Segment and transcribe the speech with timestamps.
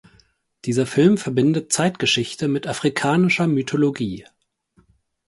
[0.65, 4.25] Dieser Film verbindet Zeitgeschichte mit afrikanischer Mythologie.